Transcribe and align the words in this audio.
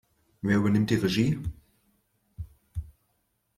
Wer 0.41 0.57
übernimmt 0.57 0.89
die 0.89 0.95
Regie? 0.95 1.37